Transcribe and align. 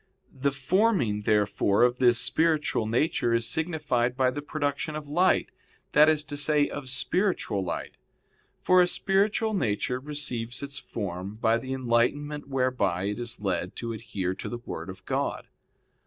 The 0.33 0.51
forming, 0.51 1.21
therefore, 1.29 1.83
of 1.83 1.99
this 1.99 2.17
spiritual 2.17 2.87
nature 2.87 3.35
is 3.35 3.47
signified 3.47 4.17
by 4.17 4.31
the 4.31 4.41
production 4.41 4.95
of 4.95 5.07
light, 5.07 5.51
that 5.91 6.09
is 6.09 6.23
to 6.23 6.37
say, 6.37 6.67
of 6.67 6.89
spiritual 6.89 7.63
light. 7.63 7.97
For 8.63 8.81
a 8.81 8.87
spiritual 8.87 9.53
nature 9.53 9.99
receives 9.99 10.63
its 10.63 10.79
form 10.79 11.35
by 11.35 11.59
the 11.59 11.71
enlightenment 11.73 12.47
whereby 12.47 13.03
it 13.09 13.19
is 13.19 13.41
led 13.41 13.75
to 13.75 13.93
adhere 13.93 14.33
to 14.33 14.49
the 14.49 14.57
Word 14.65 14.89
of 14.89 15.05
God. 15.05 15.45